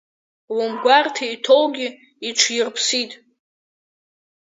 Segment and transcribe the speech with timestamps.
[0.55, 1.87] Лымгәарҭа иҭоугьы
[2.27, 3.11] иҽирԥсит.